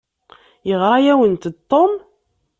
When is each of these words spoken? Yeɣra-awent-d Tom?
Yeɣra-awent-d 0.67 1.43
Tom? 1.69 1.91